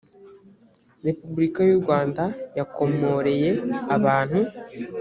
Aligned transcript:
repubulika 1.05 1.59
y 1.69 1.71
u 1.75 1.79
rwanda 1.81 2.23
yakomoreye 2.57 3.49
abantu 3.95 4.39